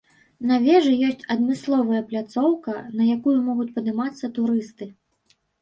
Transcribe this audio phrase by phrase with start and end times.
[0.51, 4.93] На вежы ёсць адмысловая пляцоўка, на якую могуць падымацца турысты.